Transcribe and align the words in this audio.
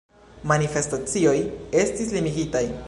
Manifestacioj 0.51 1.37
estis 1.85 2.13
limigitaj. 2.19 2.69